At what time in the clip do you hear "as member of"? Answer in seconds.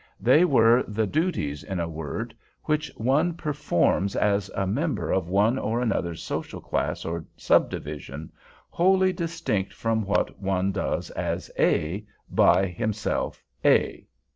4.15-5.29